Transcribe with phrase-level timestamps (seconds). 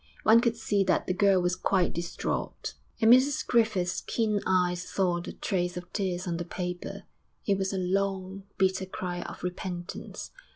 [0.23, 5.21] One could see that the girl was quite distraught, and Mrs Griffith's keen eyes saw
[5.21, 7.03] the trace of tears on the paper....
[7.45, 10.31] It was a long, bitter cry of repentance.